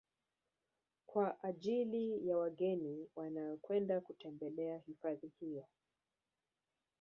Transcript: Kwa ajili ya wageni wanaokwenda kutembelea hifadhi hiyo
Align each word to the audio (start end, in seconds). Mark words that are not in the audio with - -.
Kwa 1.05 1.43
ajili 1.43 2.27
ya 2.27 2.37
wageni 2.37 3.07
wanaokwenda 3.15 4.01
kutembelea 4.01 4.77
hifadhi 4.77 5.31
hiyo 5.39 5.65